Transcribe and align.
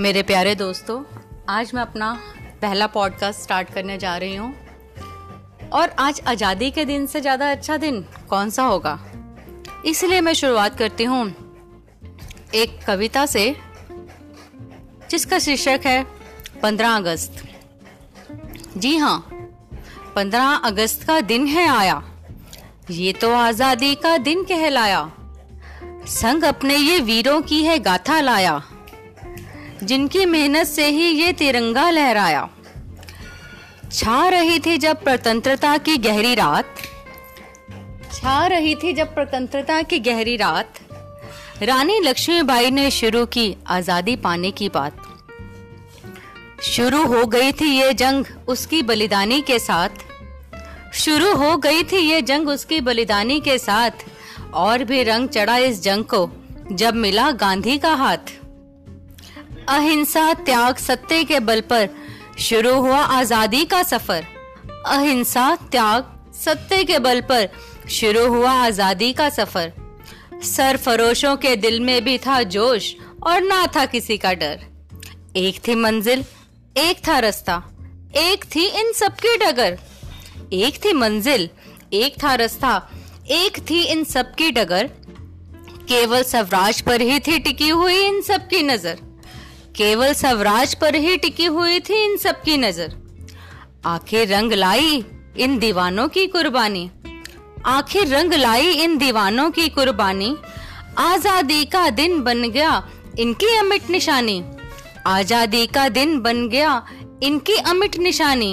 मेरे 0.00 0.22
प्यारे 0.22 0.54
दोस्तों, 0.54 1.02
आज 1.48 1.70
मैं 1.74 1.80
अपना 1.82 2.12
पहला 2.62 2.86
पॉडकास्ट 2.86 3.40
स्टार्ट 3.40 3.72
करने 3.74 3.96
जा 3.98 4.16
रही 4.16 4.34
हूँ। 4.36 4.54
और 5.72 5.94
आज 5.98 6.20
आज़ादी 6.28 6.70
के 6.70 6.84
दिन 6.84 7.06
से 7.06 7.20
ज़्यादा 7.20 7.50
अच्छा 7.50 7.76
दिन 7.76 8.00
कौन 8.30 8.50
सा 8.50 8.62
होगा? 8.62 8.98
इसलिए 9.86 10.20
मैं 10.20 10.32
शुरुआत 10.32 10.78
करती 10.78 11.04
हूँ 11.04 11.26
एक 12.54 12.78
कविता 12.86 13.26
से, 13.26 13.44
जिसका 15.10 15.38
शीर्षक 15.38 15.80
है, 15.86 16.02
पंद्रह 16.62 16.96
अगस्त। 16.96 17.44
जी 18.76 18.96
हाँ 18.96 19.18
पंद्रह 20.16 20.54
अगस्त 20.64 21.06
का 21.06 21.20
दिन 21.20 21.46
है 21.46 21.68
आया। 21.68 22.02
ये 22.90 23.12
तो 23.12 23.34
आज़ादी 23.34 23.94
का 23.96 24.16
दिन 24.18 24.44
कहलाया। 24.44 25.06
संग 26.12 26.44
अपने 26.44 26.76
ये 26.76 26.98
वीरों 27.02 27.40
की 27.42 27.62
है 27.64 27.78
गाथा 27.80 28.20
लाया। 28.20 28.60
जिनकी 29.82 30.24
मेहनत 30.26 30.66
से 30.66 30.86
ही 30.88 31.08
ये 31.12 31.32
तिरंगा 31.32 31.88
लहराया। 31.90 32.48
छा 33.92 34.28
रही 34.28 34.58
थी 34.58 34.76
जब 34.78 35.02
स्वतंत्रता 35.02 35.76
की 35.78 35.96
गहरी 35.98 36.34
रात। 36.34 36.74
छा 38.12 38.46
रही 38.46 38.74
थी 38.74 38.92
जब 38.92 39.12
स्वतंत्रता 39.14 39.80
की 39.82 39.98
गहरी 39.98 40.36
रात। 40.36 40.80
रानी 41.62 41.98
लक्ष्मीबाई 42.00 42.70
ने 42.70 42.90
शुरू 42.90 43.24
की 43.26 43.54
आज़ादी 43.66 44.16
पाने 44.16 44.50
की 44.50 44.68
बात। 44.68 45.02
शुरू 46.64 47.04
हो 47.04 47.24
गई 47.26 47.52
थी 47.52 47.70
ये 47.70 47.92
जंग 47.94 48.24
उसकी 48.48 48.82
बलिदानी 48.82 49.40
के 49.40 49.58
साथ। 49.58 50.04
शुरू 50.94 51.34
हो 51.34 51.56
गई 51.56 51.82
थी 51.82 51.98
ये 51.98 52.20
जंग 52.22 52.48
उसकी 52.48 52.80
बलिदानी 52.80 53.40
के 53.40 53.58
साथ। 53.58 54.04
और 54.54 54.84
भी 54.84 55.02
रंग 55.02 55.28
चढ़ा 55.28 55.56
इस 55.58 55.82
जंग 55.82 56.04
को, 56.04 56.28
जब 56.72 56.94
मिला 56.94 57.30
गांधी 57.30 57.78
का 57.78 57.94
हाथ। 57.94 58.32
अहिंसा, 59.68 60.32
त्याग, 60.34 60.76
सत्य 60.76 61.24
के 61.24 61.40
बल 61.40 61.60
पर 61.60 61.88
शुरू 62.38 62.74
हुआ 62.74 62.98
आज़ादी 62.98 63.64
का 63.64 63.82
सफ़र। 63.82 64.24
अहिंसा, 64.86 65.54
त्याग, 65.70 66.04
सत्य 66.34 66.84
के 66.84 66.98
बल 66.98 67.20
पर 67.20 67.48
शुरू 67.90 68.26
हुआ 68.28 68.52
आज़ादी 68.52 69.12
का 69.12 69.28
सफ़र। 69.28 69.72
सरफरोशों 70.44 71.36
के 71.36 71.54
दिल 71.56 71.80
में 71.80 72.04
भी 72.04 72.16
था 72.18 72.42
जोश 72.44 72.94
और 73.22 73.42
ना 73.42 73.66
था 73.66 73.84
किसी 73.86 74.16
का 74.18 74.32
डर। 74.34 74.60
एक 75.36 75.60
थी 75.68 75.74
मंजिल, 75.74 76.24
एक 76.76 77.06
था 77.08 77.18
रास्ता, 77.18 77.62
एक 78.16 78.44
थी 78.44 78.66
इन 78.80 78.92
सबकी 78.92 79.36
डगर। 79.36 79.78
एक 80.52 80.84
थी 80.84 80.92
मंजिल, 80.92 81.48
एक 81.92 82.22
था 82.22 82.34
रास्ता, 82.34 82.70
एक 83.30 83.58
थी 83.70 83.82
इन 83.82 84.04
सबकी 84.04 84.50
डगर। 84.50 84.90
केवल 85.88 86.22
स्वराज 86.22 86.80
पर 86.80 87.00
ही 87.00 87.18
थी 87.18 87.38
टिकी 87.38 87.68
हुई 87.68 88.00
इन 88.06 88.20
सबकी 88.22 88.62
नज़र। 88.62 89.07
केवल 89.78 90.12
स्वराज 90.12 90.74
पर 90.74 90.94
ही 90.94 91.16
टिकी 91.16 91.44
हुई 91.46 91.80
थी 91.80 92.04
इन 92.04 92.16
सबकी 92.16 92.56
नज़र। 92.56 92.94
आखिर 93.86 94.28
रंग 94.28 94.52
लाई 94.52 95.04
इन 95.38 95.58
दीवानों 95.58 96.06
की 96.08 96.26
कुर्बानी। 96.26 96.90
आखिर 97.66 98.08
रंग 98.08 98.32
लाई 98.34 98.72
इन 98.84 98.96
दीवानों 98.98 99.50
की 99.50 99.68
कुर्बानी। 99.68 100.34
आज़ादी 100.98 101.64
का 101.64 101.88
दिन 101.90 102.20
बन 102.22 102.42
गया 102.50 102.82
इनकी 103.18 103.54
अमिट 103.58 103.90
निशानी। 103.90 104.42
आज़ादी 105.06 105.66
का 105.66 105.88
दिन 105.90 106.18
बन 106.20 106.48
गया 106.48 106.82
इनकी 107.22 107.56
अमिट 107.66 107.98
निशानी। 107.98 108.52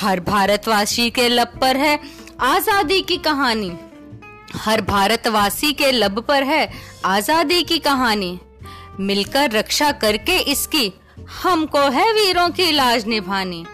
हर 0.00 0.20
भारतवासी 0.22 1.10
के 1.10 1.28
लब 1.28 1.58
पर 1.60 1.76
है 1.76 1.98
आज़ादी 2.40 3.00
की 3.02 3.16
कहानी। 3.18 3.72
हर 4.56 4.80
भारतवासी 4.80 5.72
के 5.72 5.92
लब 5.92 6.24
पर 6.28 6.42
है 6.44 6.68
आज़ादी 7.06 7.62
की 7.62 7.78
कहानी। 7.78 8.38
मिलकर 9.00 9.50
रक्षा 9.50 9.90
करके 9.92 10.38
इसकी, 10.42 10.92
हमको 11.42 11.80
है 11.90 12.12
वीरों 12.12 12.48
की 12.50 12.70
लाज 12.72 13.06
निभानी। 13.06 13.64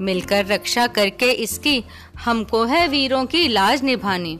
मिलकर 0.00 0.46
रक्षा 0.46 0.86
करके 0.86 1.30
इसकी, 1.32 1.82
हमको 2.24 2.64
है 2.64 2.86
वीरों 2.88 3.24
की 3.26 3.46
लाज 3.48 3.82
निभानी। 3.82 4.38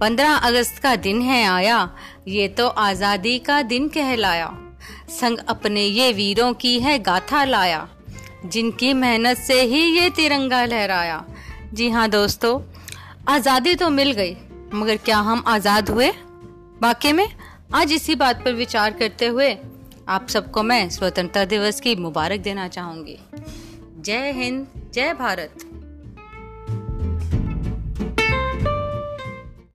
पंद्रह 0.00 0.34
अगस्त 0.34 0.78
का 0.78 0.94
दिन 0.96 1.20
है 1.22 1.44
आया, 1.46 1.88
ये 2.28 2.48
तो 2.48 2.66
आज़ादी 2.68 3.38
का 3.38 3.60
दिन 3.62 3.88
कहलाया। 3.88 4.52
संग 5.10 5.38
अपने 5.48 5.84
ये 5.84 6.12
वीरों 6.12 6.52
की 6.54 6.78
है 6.80 6.98
गाथा 6.98 7.44
लाया, 7.44 7.86
जिनकी 8.46 8.92
मेहनत 8.94 9.38
से 9.38 9.60
ही 9.62 9.82
ये 9.98 10.08
तिरंगा 10.10 10.64
लहराया। 10.64 11.24
जी 11.74 11.90
हाँ 11.90 12.08
दोस्तों, 12.08 12.60
आज़ादी 13.28 13.74
तो 13.74 13.90
मिल 13.90 14.12
गई, 14.12 14.36
मगर 14.74 14.96
क्या 14.96 15.18
हम 15.18 15.44
आज़ाद 15.46 15.90
हुए? 15.90 16.10
वाकई 16.82 17.12
में, 17.12 17.28
आज 17.74 17.92
इसी 17.92 18.14
बात 18.14 18.44
पर 18.44 18.52
विचार 18.52 18.92
करते 18.92 19.26
हुए 19.26 19.56
आप 20.08 20.28
सबको 20.28 20.62
मैं 20.62 20.90
स्वतंत्रता 20.90 21.44
दिवस 21.44 21.80
की 21.80 21.96
मुबारक 21.96 22.40
देना 22.40 22.68
चाहूँगी। 22.68 23.18
जय 24.00 24.32
हिंद 24.32 24.66
जय 24.94 25.14
भारत। 25.14 25.63